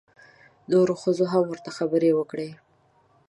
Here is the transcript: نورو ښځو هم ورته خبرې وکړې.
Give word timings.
نورو 0.71 0.93
ښځو 1.01 1.25
هم 1.33 1.43
ورته 1.49 1.69
خبرې 1.77 2.11
وکړې. 2.15 2.49